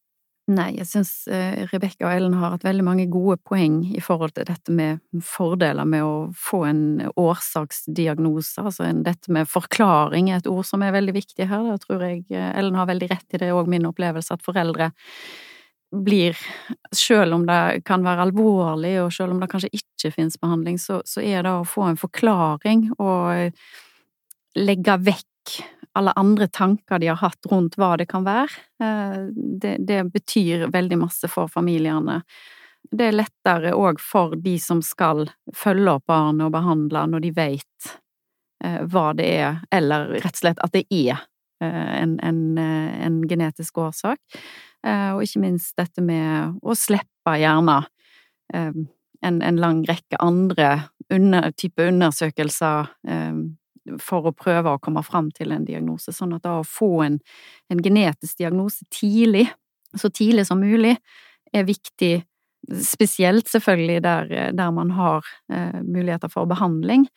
Nei, 0.50 0.72
jeg 0.80 0.88
syns 0.90 1.12
eh, 1.30 1.60
Rebekka 1.70 2.08
og 2.08 2.14
Ellen 2.16 2.36
har 2.40 2.56
hatt 2.56 2.64
veldig 2.66 2.86
mange 2.88 3.06
gode 3.12 3.36
poeng 3.46 3.84
i 3.94 4.02
forhold 4.02 4.34
til 4.34 4.48
dette 4.48 4.74
med 4.74 5.04
fordeler 5.22 5.86
med 5.86 6.02
å 6.02 6.14
få 6.34 6.64
en 6.66 6.82
årsaksdiagnose. 7.14 8.64
Altså 8.64 8.88
dette 9.06 9.30
med 9.36 9.50
forklaring 9.52 10.32
er 10.32 10.40
et 10.40 10.50
ord 10.50 10.66
som 10.66 10.82
er 10.82 10.96
veldig 10.96 11.14
viktig 11.20 11.46
her. 11.52 11.68
Da 11.70 11.78
tror 11.84 12.08
jeg 12.08 12.24
eh, 12.34 12.50
Ellen 12.58 12.80
har 12.80 12.90
veldig 12.90 13.12
rett 13.12 13.38
i 13.38 13.44
det, 13.44 13.52
og 13.54 13.70
min 13.70 13.86
opplevelse 13.92 14.40
at 14.40 14.46
foreldre 14.46 14.90
blir, 15.90 16.38
selv 16.94 17.38
om 17.38 17.46
det 17.50 17.84
kan 17.86 18.02
være 18.06 18.26
alvorlig, 18.30 18.96
og 19.04 19.14
selv 19.14 19.36
om 19.36 19.44
det 19.44 19.50
kanskje 19.54 19.74
ikke 19.74 20.14
finnes 20.18 20.38
behandling, 20.42 20.82
så, 20.82 21.04
så 21.06 21.22
er 21.22 21.46
det 21.46 21.54
å 21.54 21.66
få 21.68 21.92
en 21.92 21.98
forklaring 21.98 22.88
og 22.98 23.54
legge 24.58 24.98
vekk 25.06 25.60
alle 25.94 26.12
andre 26.12 26.48
tanker 26.48 27.00
de 27.00 27.08
har 27.08 27.20
hatt 27.20 27.46
rundt 27.52 27.78
hva 27.80 27.96
det 27.98 28.08
kan 28.10 28.26
være. 28.28 28.52
Eh, 28.84 29.18
det, 29.62 29.78
det 29.88 30.04
betyr 30.14 30.68
veldig 30.74 31.00
masse 31.02 31.30
for 31.32 31.50
familiene. 31.52 32.22
Det 32.92 33.10
er 33.10 33.18
lettere 33.18 33.74
òg 33.78 34.00
for 34.02 34.38
de 34.40 34.56
som 34.62 34.84
skal 34.86 35.28
følge 35.56 35.98
opp 35.98 36.08
barnet 36.10 36.48
og 36.48 36.54
behandle, 36.56 37.06
når 37.12 37.26
de 37.26 37.34
vet 37.36 37.92
eh, 38.64 38.80
hva 38.86 39.12
det 39.18 39.28
er, 39.42 39.60
eller 39.76 40.16
rett 40.20 40.38
og 40.38 40.44
slett 40.44 40.64
at 40.64 40.78
det 40.78 40.86
er 40.88 41.18
eh, 41.18 41.94
en, 42.00 42.18
en, 42.24 42.44
en 42.58 43.22
genetisk 43.30 43.82
årsak. 43.86 44.22
Og 44.80 45.26
ikke 45.26 45.42
minst 45.44 45.74
dette 45.76 46.00
med 46.00 46.54
å 46.64 46.72
slippe 46.72 47.34
gjerne 47.36 47.82
en, 48.56 48.86
en 49.44 49.58
lang 49.60 49.82
rekke 49.84 50.16
andre 50.24 50.70
under, 51.12 51.50
type 51.60 51.84
undersøkelser 51.84 52.88
for 54.02 54.30
å 54.30 54.36
prøve 54.36 54.76
å 54.76 54.82
komme 54.82 55.04
fram 55.06 55.30
til 55.36 55.54
en 55.56 55.66
diagnose. 55.68 56.14
Sånn 56.16 56.36
at 56.38 56.46
da 56.46 56.60
å 56.60 56.68
få 56.68 56.92
en, 57.06 57.20
en 57.72 57.84
genetisk 57.84 58.40
diagnose 58.42 58.86
tidlig, 58.94 59.48
så 59.98 60.12
tidlig 60.14 60.46
som 60.50 60.62
mulig, 60.62 60.96
er 61.54 61.66
viktig. 61.66 62.20
Spesielt 62.84 63.48
selvfølgelig 63.50 64.02
der, 64.04 64.34
der 64.54 64.72
man 64.76 64.92
har 64.94 65.26
eh, 65.52 65.80
muligheter 65.82 66.30
for 66.30 66.50
behandling, 66.50 67.08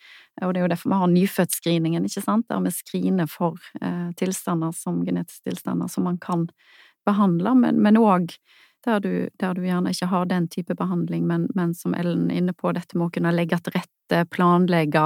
og 0.41 0.53
det 0.53 0.61
er 0.61 0.63
jo 0.63 0.71
derfor 0.71 0.89
vi 0.89 0.99
har 1.01 1.11
nyfødtscreeningen, 1.11 2.07
ikke 2.07 2.23
sant, 2.23 2.47
der 2.49 2.63
vi 2.63 2.71
screener 2.73 3.27
for 3.29 3.59
eh, 3.81 4.09
tilstander 4.17 4.71
som 4.73 5.03
genetiske 5.05 5.51
tilstander 5.51 5.91
som 5.91 6.07
man 6.07 6.17
kan 6.23 6.47
behandle, 7.05 7.53
men 7.59 7.99
òg 7.99 8.31
der 8.85 8.99
du, 8.99 9.11
der 9.39 9.53
du, 9.55 9.63
gjerne 9.63 9.93
ikke 9.93 10.09
har 10.11 10.25
den 10.29 10.47
type 10.51 10.75
behandling, 10.75 11.25
men, 11.27 11.47
men 11.55 11.73
som 11.77 11.95
Ellen 11.95 12.29
er 12.31 12.41
inne 12.41 12.53
på, 12.53 12.71
dette 12.75 12.97
med 12.97 13.07
å 13.07 13.13
kunne 13.15 13.33
legge 13.35 13.59
til 13.63 13.77
rette 13.77 14.23
planlegge, 14.33 15.05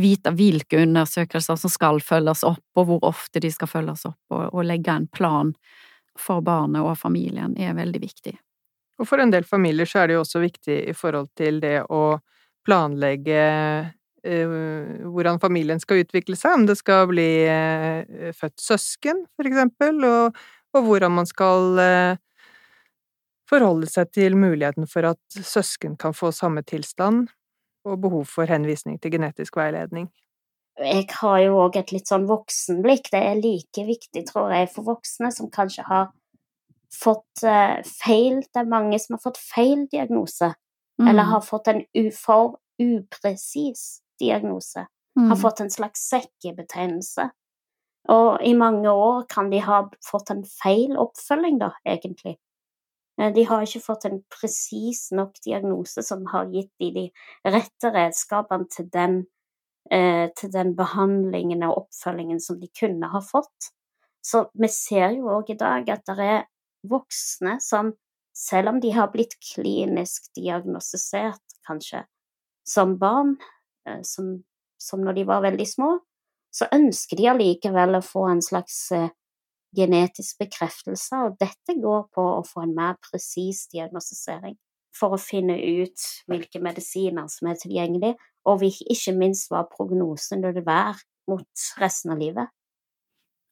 vite 0.00 0.34
hvilke 0.34 0.82
undersøkelser 0.82 1.58
som 1.60 1.72
skal 1.72 2.02
følges 2.02 2.44
opp, 2.46 2.64
og 2.74 2.88
hvor 2.90 3.04
ofte 3.06 3.42
de 3.42 3.52
skal 3.54 3.70
følges 3.70 4.06
opp, 4.10 4.20
og, 4.34 4.48
og 4.50 4.66
legge 4.66 4.94
en 4.94 5.06
plan 5.06 5.54
for 6.18 6.42
barnet 6.46 6.82
og 6.82 6.98
familien 6.98 7.56
er 7.58 7.74
veldig 7.78 8.02
viktig. 8.02 8.34
Og 9.00 9.08
for 9.08 9.22
en 9.22 9.32
del 9.32 9.46
familier 9.46 9.88
så 9.90 10.02
er 10.02 10.10
det 10.10 10.18
jo 10.18 10.22
også 10.22 10.42
viktig 10.42 10.76
i 10.90 10.94
forhold 10.94 11.32
til 11.38 11.58
det 11.62 11.80
å 11.90 12.18
planlegge 12.64 13.40
eh, 14.24 14.52
hvordan 15.04 15.40
familien 15.42 15.82
skal 15.82 16.04
utvikle 16.04 16.38
seg, 16.38 16.60
om 16.60 16.68
det 16.68 16.78
skal 16.78 17.08
bli 17.10 17.30
eh, 17.50 18.30
født 18.36 18.62
søsken, 18.62 19.24
for 19.34 19.50
eksempel, 19.50 19.98
og, 20.06 20.38
og 20.74 20.86
hvordan 20.86 21.18
man 21.18 21.28
skal 21.28 21.82
eh, 21.82 22.22
forholde 23.50 23.88
seg 23.90 24.10
til 24.14 24.36
muligheten 24.38 24.88
for 24.90 25.06
at 25.12 25.38
søsken 25.40 25.98
kan 26.00 26.16
få 26.16 26.32
samme 26.32 26.64
tilstand, 26.66 27.28
og 27.84 28.00
behov 28.00 28.24
for 28.30 28.48
henvisning 28.48 28.96
til 29.00 29.12
genetisk 29.12 29.56
veiledning. 29.60 30.08
Jeg 30.80 31.06
har 31.20 31.38
jo 31.44 31.58
òg 31.62 31.76
et 31.78 31.92
litt 31.94 32.10
sånn 32.10 32.24
voksenblikk. 32.26 33.10
Det 33.12 33.20
er 33.20 33.38
like 33.38 33.84
viktig, 33.86 34.24
tror 34.30 34.50
jeg, 34.54 34.70
for 34.72 34.88
voksne 34.88 35.30
som 35.34 35.50
kanskje 35.52 35.84
har 35.86 36.08
fått 36.94 37.42
uh, 37.42 37.82
feil 37.84 38.40
Det 38.42 38.62
er 38.62 38.70
mange 38.70 38.98
som 39.02 39.16
har 39.16 39.22
fått 39.22 39.38
feil 39.42 39.86
diagnose, 39.90 40.52
mm. 41.00 41.08
eller 41.10 41.30
har 41.30 41.44
fått 41.46 41.70
en 41.70 41.84
for 42.16 42.58
upresis 42.82 44.00
diagnose. 44.18 44.86
Mm. 45.18 45.28
Har 45.30 45.38
fått 45.38 45.60
en 45.62 45.70
slags 45.70 46.08
sekkebetegnelse. 46.10 47.28
Og 48.14 48.42
i 48.44 48.52
mange 48.58 48.90
år 48.90 49.24
kan 49.30 49.50
de 49.50 49.62
ha 49.64 49.84
fått 50.04 50.32
en 50.34 50.42
feil 50.44 50.96
oppfølging, 51.00 51.60
da, 51.62 51.70
egentlig. 51.86 52.36
Eh, 53.20 53.32
de 53.34 53.44
har 53.44 53.62
ikke 53.62 53.82
fått 53.82 54.06
en 54.08 54.20
presis 54.32 55.08
nok 55.14 55.38
diagnose 55.44 56.02
som 56.02 56.24
har 56.32 56.50
gitt 56.52 56.72
dem 56.82 56.94
de 56.96 57.04
rette 57.54 57.92
redskapene 57.94 58.68
til 58.70 58.88
den, 58.92 59.24
eh, 59.90 60.30
til 60.36 60.50
den 60.52 60.74
behandlingen 60.76 61.62
og 61.68 61.84
oppfølgingen 61.84 62.40
som 62.40 62.60
de 62.60 62.68
kunne 62.68 63.10
ha 63.12 63.20
fått. 63.20 63.70
Så 64.24 64.48
vi 64.54 64.68
ser 64.68 65.12
jo 65.18 65.28
òg 65.28 65.50
i 65.50 65.58
dag 65.60 65.88
at 65.90 66.04
det 66.06 66.18
er 66.18 66.46
voksne 66.88 67.60
som, 67.60 67.92
selv 68.34 68.68
om 68.68 68.80
de 68.80 68.90
har 68.90 69.12
blitt 69.12 69.36
klinisk 69.54 70.32
diagnostisert, 70.34 71.42
kanskje, 71.68 72.04
som 72.66 72.98
barn, 72.98 73.36
eh, 73.86 74.00
som, 74.02 74.42
som 74.78 75.04
når 75.04 75.20
de 75.20 75.24
var 75.24 75.44
veldig 75.44 75.68
små, 75.68 75.98
så 76.54 76.66
ønsker 76.72 77.18
de 77.18 77.28
allikevel 77.28 77.98
å 77.98 78.04
få 78.04 78.28
en 78.30 78.42
slags 78.42 78.92
genetisk 79.76 80.38
bekreftelse, 80.42 81.22
og 81.26 81.38
dette 81.40 81.76
går 81.80 82.06
på 82.14 82.24
å 82.36 82.44
få 82.46 82.64
en 82.64 82.76
mer 82.76 82.98
presis 83.04 83.66
diagnostisering 83.72 84.56
for 84.94 85.16
å 85.16 85.20
finne 85.20 85.56
ut 85.58 86.04
hvilke 86.30 86.60
medisiner 86.62 87.26
som 87.32 87.50
er 87.50 87.58
tilgjengelige, 87.58 88.14
og 88.46 88.62
ikke 88.62 89.16
minst 89.16 89.50
hva 89.50 89.64
prognosen 89.66 90.44
vil 90.44 90.62
være 90.62 91.00
mot 91.30 91.66
resten 91.80 92.12
av 92.14 92.20
livet. 92.20 92.52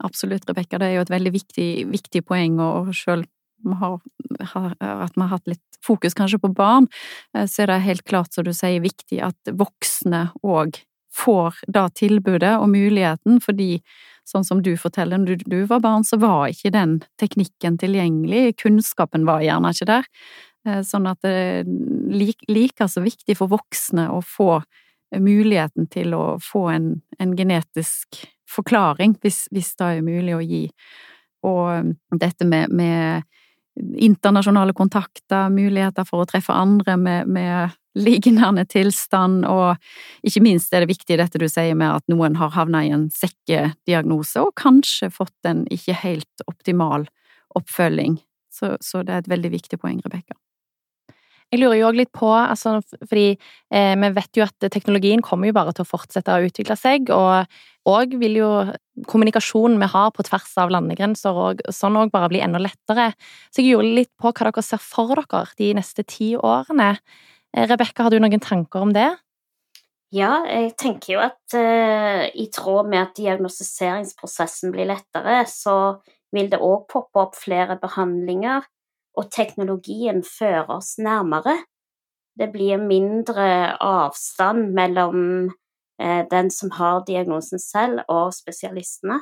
Absolutt, 0.02 0.47
Rebekka, 0.49 0.79
det 0.83 0.88
er 0.88 0.99
jo 0.99 1.05
et 1.07 1.12
veldig 1.14 1.33
viktig, 1.35 1.69
viktig 1.91 2.25
poeng, 2.26 2.59
og 2.62 2.93
har, 2.97 4.75
at 4.81 5.14
vi 5.14 5.23
har 5.23 5.31
hatt 5.31 5.50
litt 5.50 5.83
fokus 5.85 6.17
kanskje 6.19 6.41
på 6.43 6.52
barn, 6.57 6.88
eh, 7.37 7.47
så 7.47 7.62
er 7.62 7.73
det 7.73 7.83
helt 7.87 8.07
klart, 8.09 8.33
som 8.35 8.47
du 8.47 8.52
sier, 8.55 8.83
viktig 8.83 9.23
at 9.23 9.52
voksne 9.59 10.29
òg 10.43 10.83
får 11.12 11.61
da 11.69 11.87
tilbudet 11.93 12.55
og 12.59 12.71
muligheten, 12.73 13.41
fordi 13.45 13.83
sånn 14.29 14.47
som 14.47 14.62
du 14.62 14.73
forteller, 14.81 15.21
når 15.21 15.43
du, 15.43 15.50
du, 15.50 15.59
var 15.71 15.83
barn, 15.85 16.07
så 16.07 16.19
var 16.23 16.52
ikke 16.52 16.73
den 16.75 17.00
teknikken 17.21 17.79
tilgjengelig, 17.81 18.57
kunnskapen 18.62 19.26
var 19.29 19.45
gjerne 19.45 19.73
ikke 19.75 19.91
der. 19.91 20.09
Eh, 20.69 20.83
sånn 20.87 21.09
at 21.11 21.21
det 21.25 21.33
er 21.33 21.73
like 22.52 22.88
så 22.88 23.02
viktig 23.02 23.37
for 23.38 23.50
voksne 23.52 24.09
å 24.14 24.23
få 24.25 24.61
muligheten 25.12 25.88
til 25.93 26.14
å 26.17 26.38
få 26.41 26.69
en, 26.73 26.87
en 27.21 27.35
genetisk 27.37 28.23
forklaring, 28.52 29.17
hvis, 29.23 29.47
hvis, 29.52 29.75
det 29.81 29.88
er 29.88 30.07
mulig 30.07 30.37
å 30.37 30.43
gi. 30.45 30.64
Og 31.49 31.69
um, 31.83 31.93
dette 32.21 32.47
med, 32.49 32.73
med 32.73 33.25
internasjonale 33.76 34.75
kontakter, 34.76 35.50
muligheter 35.52 36.07
for 36.09 36.23
å 36.23 36.29
treffe 36.29 36.55
andre 36.55 36.97
med, 37.00 37.29
med 37.33 37.76
lignende 37.99 38.65
tilstand, 38.69 39.47
og 39.49 39.77
ikke 40.27 40.43
minst 40.45 40.73
er 40.73 40.85
det 40.85 40.93
viktig 40.93 41.19
dette 41.21 41.41
du 41.41 41.49
sier 41.51 41.77
med 41.79 41.99
at 41.99 42.13
noen 42.13 42.39
har 42.41 42.55
havna 42.55 42.85
i 42.87 42.93
en 42.95 43.09
sekkediagnose 43.13 44.43
og 44.43 44.55
kanskje 44.61 45.11
fått 45.13 45.49
en 45.49 45.67
ikke 45.73 45.99
helt 46.05 46.47
optimal 46.49 47.09
oppfølging. 47.59 48.17
Så, 48.53 48.77
så 48.85 49.03
det 49.05 49.13
er 49.13 49.25
et 49.25 49.33
veldig 49.33 49.53
viktig 49.53 49.81
poeng, 49.81 50.01
Rebekka. 50.05 50.37
Jeg 51.53 51.61
lurer 51.61 51.77
jo 51.77 51.89
òg 51.91 51.99
litt 51.99 52.13
på, 52.17 52.31
altså, 52.33 52.79
fordi 53.05 53.35
eh, 53.37 53.93
vi 54.01 54.09
vet 54.17 54.39
jo 54.39 54.45
at 54.47 54.67
teknologien 54.73 55.21
kommer 55.25 55.51
jo 55.51 55.57
bare 55.59 55.75
til 55.77 55.85
å 55.85 55.91
fortsette 55.91 56.33
å 56.33 56.47
utvikle 56.47 56.77
seg, 56.81 57.13
og 57.13 57.45
òg 57.93 58.15
vil 58.23 58.39
jo 58.39 58.49
kommunikasjonen 59.11 59.77
vi 59.83 59.89
har 59.93 60.15
på 60.17 60.25
tvers 60.25 60.55
av 60.63 60.73
landegrenser 60.73 61.41
og 61.45 61.61
sånn 61.69 61.99
òg 62.01 62.13
bare 62.15 62.31
bli 62.33 62.41
enda 62.45 62.61
lettere. 62.63 63.11
Så 63.53 63.61
jeg 63.61 63.77
lurer 63.77 63.99
litt 64.01 64.13
på 64.17 64.33
hva 64.33 64.49
dere 64.49 64.65
ser 64.65 64.81
for 64.81 65.13
dere 65.13 65.45
de 65.61 65.69
neste 65.77 66.07
ti 66.09 66.33
årene. 66.41 66.95
Eh, 67.56 67.68
Rebekka, 67.68 68.06
har 68.06 68.11
du 68.11 68.21
noen 68.23 68.40
tanker 68.42 68.87
om 68.87 68.92
det? 68.97 69.11
Ja, 70.12 70.42
jeg 70.44 70.75
tenker 70.76 71.14
jo 71.14 71.23
at 71.25 71.56
uh, 71.56 72.26
i 72.37 72.50
tråd 72.52 72.90
med 72.92 73.00
at 73.00 73.14
diagnostiseringsprosessen 73.16 74.75
blir 74.75 74.90
lettere, 74.90 75.38
så 75.49 76.02
vil 76.32 76.50
det 76.52 76.61
òg 76.61 76.85
poppe 76.92 77.23
opp 77.23 77.38
flere 77.40 77.78
behandlinger 77.80 78.66
og 79.18 79.28
teknologien 79.32 80.23
fører 80.25 80.71
oss 80.73 80.97
nærmere. 81.00 81.59
Det 82.38 82.49
blir 82.52 82.80
mindre 82.80 83.76
avstand 83.85 84.73
mellom 84.73 85.50
eh, 86.00 86.23
den 86.30 86.49
som 86.50 86.73
har 86.78 87.02
diagnosen 87.04 87.61
selv, 87.61 88.00
og 88.09 88.32
spesialistene. 88.32 89.21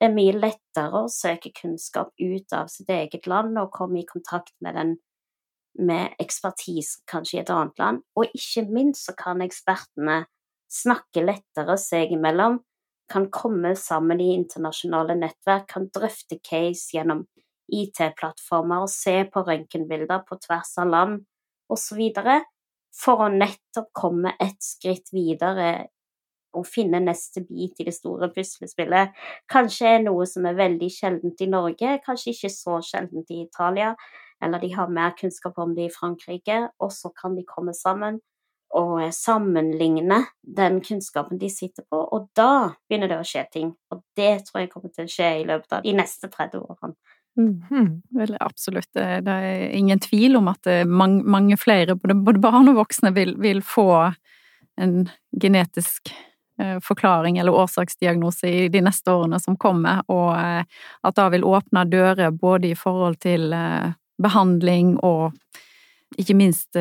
Det 0.00 0.08
er 0.08 0.16
mye 0.16 0.36
lettere 0.36 1.04
å 1.04 1.12
søke 1.12 1.52
kunnskap 1.56 2.12
ut 2.16 2.56
av 2.56 2.72
sitt 2.72 2.88
eget 2.92 3.28
land 3.28 3.56
og 3.60 3.72
komme 3.76 4.00
i 4.00 4.08
kontakt 4.08 4.54
med, 4.64 4.76
den, 4.76 4.96
med 5.78 6.16
ekspertise 6.22 7.02
kanskje 7.10 7.38
i 7.38 7.42
et 7.42 7.52
annet 7.52 7.78
land. 7.80 8.02
Og 8.16 8.30
ikke 8.36 8.66
minst 8.70 9.08
så 9.08 9.14
kan 9.18 9.42
ekspertene 9.44 10.24
snakke 10.72 11.24
lettere 11.24 11.76
seg 11.78 12.14
imellom, 12.16 12.60
kan 13.10 13.28
komme 13.30 13.76
sammen 13.78 14.20
i 14.20 14.32
internasjonale 14.34 15.14
nettverk, 15.18 15.68
kan 15.70 15.86
drøfte 15.94 16.40
case 16.42 16.96
gjennom 16.96 17.22
IT-plattformer 17.72 18.84
og 18.86 18.90
se 18.90 19.20
på 19.30 19.42
røntgenbilder 19.46 20.24
på 20.26 20.38
tvers 20.42 20.72
av 20.82 20.90
land 20.90 21.20
osv. 21.70 22.02
for 22.96 23.26
å 23.26 23.28
nettopp 23.28 23.90
komme 23.92 24.32
et 24.40 24.58
skritt 24.62 25.12
videre 25.12 25.88
og 26.56 26.64
finne 26.66 27.02
neste 27.04 27.42
bit 27.44 27.80
i 27.82 27.86
det 27.88 27.94
store 27.94 28.30
puslespillet. 28.32 29.12
Kanskje 29.52 29.90
er 29.96 30.04
noe 30.06 30.24
som 30.28 30.46
er 30.48 30.56
veldig 30.56 30.88
sjeldent 30.92 31.42
i 31.44 31.50
Norge, 31.52 31.98
kanskje 32.06 32.32
ikke 32.32 32.52
så 32.54 32.78
sjeldent 32.86 33.34
i 33.34 33.42
Italia, 33.44 33.92
eller 34.44 34.60
de 34.60 34.72
har 34.74 34.92
mer 34.92 35.14
kunnskap 35.18 35.58
om 35.58 35.74
det 35.74 35.88
i 35.88 35.92
Frankrike, 35.92 36.66
og 36.82 36.92
så 36.92 37.12
kan 37.16 37.36
de 37.36 37.44
komme 37.46 37.74
sammen 37.74 38.20
og 38.76 39.00
sammenligne 39.14 40.18
den 40.56 40.80
kunnskapen 40.84 41.38
de 41.38 41.48
sitter 41.50 41.86
på, 41.90 42.00
og 42.00 42.26
da 42.36 42.74
begynner 42.88 43.12
det 43.12 43.20
å 43.22 43.26
skje 43.26 43.44
ting. 43.52 43.70
Og 43.94 44.02
det 44.18 44.48
tror 44.48 44.64
jeg 44.64 44.72
kommer 44.72 44.92
til 44.92 45.06
å 45.06 45.12
skje 45.12 45.30
i 45.40 45.46
løpet 45.48 45.78
av 45.78 45.86
de 45.86 45.94
neste 45.96 46.28
30 46.32 46.64
årene. 46.64 46.96
Mm. 47.36 48.02
Vel, 48.16 48.36
absolutt. 48.40 48.90
Det 48.94 49.32
er 49.32 49.68
ingen 49.76 50.00
tvil 50.00 50.38
om 50.38 50.48
at 50.48 50.68
mange, 50.88 51.22
mange 51.24 51.58
flere, 51.60 51.96
både, 52.00 52.40
barn 52.40 52.72
og 52.72 52.80
voksne, 52.80 53.12
vil, 53.16 53.34
vil 53.40 53.60
få 53.64 53.90
en 54.80 55.08
genetisk 55.40 56.12
eh, 56.60 56.78
forklaring 56.84 57.38
eller 57.38 57.54
årsaksdiagnose 57.54 58.48
i 58.48 58.68
de 58.72 58.82
neste 58.84 59.12
årene 59.12 59.40
som 59.40 59.56
kommer, 59.60 60.02
og 60.12 60.32
eh, 60.36 60.64
at 61.06 61.16
det 61.16 61.28
vil 61.36 61.46
åpne 61.48 61.84
dører 61.92 62.32
både 62.32 62.72
i 62.72 62.78
forhold 62.78 63.20
til 63.24 63.52
eh, 63.56 63.92
behandling 64.22 64.96
og 65.04 65.34
ikke 66.16 66.36
minst 66.38 66.76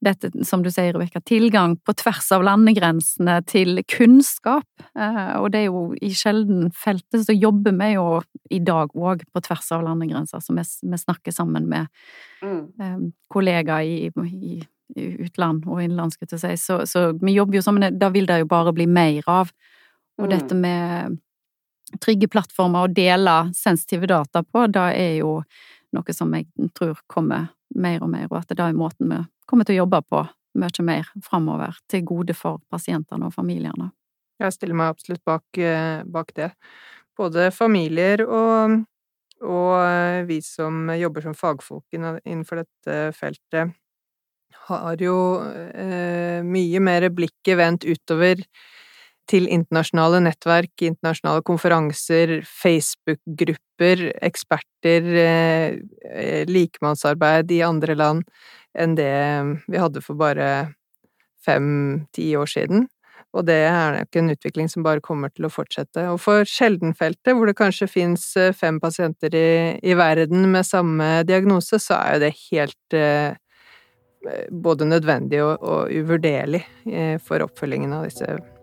dette, 0.00 0.30
som 0.44 0.62
du 0.64 0.70
sier, 0.72 0.94
Rebekka, 0.94 1.20
tilgang 1.28 1.74
på 1.84 1.92
tvers 2.00 2.30
av 2.32 2.44
landegrensene 2.46 3.36
til 3.48 3.82
kunnskap. 3.90 4.66
Eh, 4.96 5.32
og 5.36 5.50
det 5.52 5.60
er 5.60 5.68
jo 5.68 5.82
i 6.00 6.12
sjelden 6.16 6.70
feltet 6.76 7.26
så 7.26 7.36
jobber 7.36 7.76
vi 7.76 7.90
jo 7.92 8.06
i 8.50 8.62
dag 8.64 8.94
òg 8.96 9.26
på 9.28 9.44
tvers 9.44 9.70
av 9.76 9.84
landegrenser, 9.84 10.40
så 10.40 10.56
vi, 10.56 10.64
vi 10.64 11.00
snakker 11.04 11.36
sammen 11.36 11.68
med 11.68 11.90
mm. 12.40 12.60
eh, 12.80 13.00
kollegaer 13.32 13.84
i, 13.84 14.08
i, 14.08 14.60
i, 14.96 15.08
utland 15.26 15.68
og 15.68 15.82
innenland, 15.82 16.16
skulle 16.16 16.32
jeg 16.32 16.46
si. 16.46 16.64
Så, 16.64 16.80
så, 16.88 17.10
vi 17.20 17.36
jobber 17.36 17.60
jo 17.60 17.66
sammen, 17.66 17.98
da 18.00 18.08
vil 18.14 18.28
det 18.30 18.40
jo 18.40 18.48
bare 18.48 18.72
bli 18.76 18.88
mer 18.88 19.28
av. 19.28 19.52
Og 20.20 20.30
mm. 20.30 20.32
dette 20.32 20.56
med 20.56 21.20
trygge 22.00 22.30
plattformer 22.30 22.86
å 22.86 22.94
dele 22.94 23.50
sensitive 23.56 24.08
data 24.08 24.46
på, 24.46 24.64
da 24.72 24.88
er 24.94 25.18
jo 25.20 25.40
noe 25.96 26.14
som 26.14 26.32
jeg 26.36 26.48
tror 26.76 26.98
kommer 27.10 27.50
mer 27.74 28.02
og 28.02 28.10
mer, 28.12 28.28
og 28.30 28.40
at 28.42 28.52
det 28.52 28.62
er 28.64 28.76
måten 28.76 29.10
vi 29.10 29.22
kommer 29.50 29.66
til 29.66 29.78
å 29.78 29.82
jobbe 29.84 30.02
på 30.06 30.24
mye 30.60 30.84
mer 30.86 31.10
framover, 31.22 31.76
til 31.90 32.04
gode 32.06 32.34
for 32.34 32.60
pasientene 32.70 33.28
og 33.28 33.34
familiene. 33.34 33.90
Jeg 34.40 34.56
stiller 34.56 34.78
meg 34.78 34.94
absolutt 34.94 35.22
bak, 35.28 35.44
eh, 35.58 36.02
bak 36.04 36.32
det. 36.34 36.50
Både 37.18 37.50
familier 37.52 38.22
og, 38.24 38.80
og, 39.42 39.74
eh, 39.84 40.22
vi 40.26 40.40
som 40.42 40.88
jobber 40.96 41.26
som 41.26 41.36
fagfolk 41.36 41.84
innenfor 41.92 42.64
dette 42.64 42.98
feltet, 43.14 43.76
har 44.70 45.02
jo 45.02 45.16
eh, 45.74 46.42
mye 46.46 46.80
mer 46.82 47.08
blikket 47.14 47.58
vendt 47.58 47.86
utover 47.86 48.42
til 49.30 49.48
internasjonale 49.50 50.22
nettverk, 50.24 50.72
internasjonale 50.82 51.44
konferanser, 51.46 52.40
Facebook-grupper, 52.46 54.06
eksperter, 54.26 55.10
eh, 55.24 56.46
likemannsarbeid 56.48 57.52
i 57.52 57.62
andre 57.66 57.94
land 57.98 58.24
enn 58.78 58.94
det 58.94 59.12
vi 59.66 59.82
hadde 59.82 60.02
for 60.04 60.18
bare 60.18 60.48
fem–ti 61.44 62.32
år 62.38 62.50
siden. 62.50 62.88
Og 63.30 63.46
det 63.46 63.60
er 63.62 63.94
nok 63.94 64.18
en 64.18 64.32
utvikling 64.32 64.70
som 64.70 64.82
bare 64.82 65.02
kommer 65.04 65.30
til 65.30 65.46
å 65.46 65.52
fortsette. 65.52 66.02
Og 66.10 66.18
for 66.22 66.46
sjeldenfeltet, 66.48 67.30
hvor 67.36 67.46
det 67.46 67.58
kanskje 67.58 67.86
fins 67.90 68.24
eh, 68.40 68.54
fem 68.56 68.80
pasienter 68.82 69.36
i, 69.38 69.50
i, 69.86 69.94
verden 69.98 70.48
med 70.50 70.66
samme 70.66 71.20
diagnose, 71.28 71.78
så 71.78 72.00
er 72.00 72.16
jo 72.16 72.24
det 72.24 72.32
helt 72.48 72.98
eh, 72.98 73.38
både 74.50 74.88
nødvendig 74.90 75.44
og, 75.46 75.62
og 75.62 75.94
uvurderlig 75.94 76.64
eh, 76.90 77.18
for 77.22 77.46
oppfølgingen 77.46 77.94
av 78.00 78.08
disse 78.10 78.26
pasientene. 78.26 78.59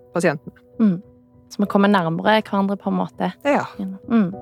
Mm. 0.80 0.98
Så 1.50 1.62
vi 1.64 1.70
kommer 1.72 1.92
nærmere 1.92 2.42
hverandre, 2.42 2.78
på 2.78 2.92
en 2.92 3.00
måte. 3.00 3.32
Ja. 3.46 3.64
Mm. 3.80 4.34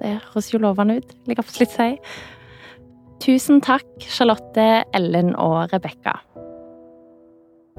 Det 0.00 0.20
høres 0.32 0.52
jo 0.52 0.60
lovende 0.60 1.00
ut, 1.00 1.14
vil 1.26 1.34
jeg 1.34 1.42
absolutt 1.42 1.76
si. 1.76 1.90
Tusen 3.20 3.60
takk, 3.60 3.88
Charlotte, 4.08 4.84
Ellen 4.96 5.34
og 5.36 5.72
Rebekka. 5.74 6.16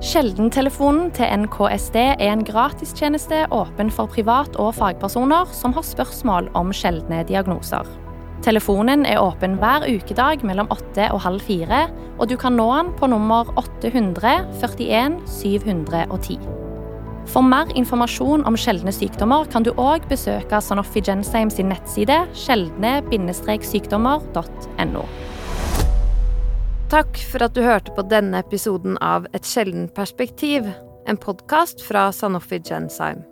Sjeldentelefonen 0.01 1.11
til 1.13 1.29
NKSD 1.43 1.97
er 2.01 2.31
en 2.31 2.45
gratistjeneste 2.45 3.43
åpen 3.53 3.91
for 3.93 4.09
privat- 4.09 4.57
og 4.57 4.73
fagpersoner 4.75 5.49
som 5.53 5.73
har 5.73 5.85
spørsmål 5.85 6.49
om 6.57 6.73
sjeldne 6.73 7.21
diagnoser. 7.29 7.85
Telefonen 8.41 9.05
er 9.05 9.21
åpen 9.21 9.59
hver 9.61 9.85
ukedag 9.85 10.41
mellom 10.45 10.71
åtte 10.73 11.11
og 11.13 11.21
halv 11.21 11.45
fire, 11.45 11.83
og 12.17 12.29
du 12.29 12.37
kan 12.37 12.57
nå 12.57 12.65
den 12.73 12.89
på 12.97 13.09
nummer 13.13 13.53
800 13.61 14.49
41 14.57 15.21
710. 15.29 16.60
For 17.29 17.45
mer 17.45 17.69
informasjon 17.77 18.41
om 18.49 18.57
sjeldne 18.57 18.89
sykdommer 18.95 19.45
kan 19.51 19.63
du 19.63 19.71
òg 19.79 20.07
besøke 20.09 20.61
Sanofi 20.63 21.01
Gensheim 21.05 21.49
sin 21.53 21.69
nettside 21.71 22.17
sjeldne-sykdommer.no. 22.33 25.03
Takk 26.91 27.17
for 27.31 27.39
at 27.45 27.55
du 27.55 27.61
hørte 27.63 27.91
på 27.95 28.01
denne 28.11 28.39
episoden 28.43 28.97
av 28.99 29.27
Et 29.31 29.45
sjeldent 29.47 29.95
perspektiv, 29.95 30.67
en 31.07 31.17
podkast 31.17 31.81
fra 31.87 32.11
Sanofi 32.11 32.59
Gensheim. 32.59 33.30